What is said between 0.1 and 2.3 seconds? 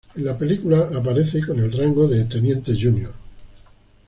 En la película de aparece con el rango de